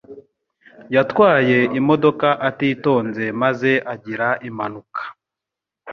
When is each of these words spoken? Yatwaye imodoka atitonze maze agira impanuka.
Yatwaye 0.95 1.57
imodoka 1.79 2.27
atitonze 2.47 3.25
maze 3.41 3.71
agira 3.93 4.27
impanuka. 4.49 5.01